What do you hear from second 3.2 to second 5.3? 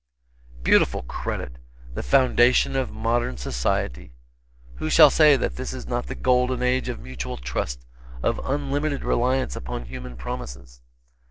society. Who shall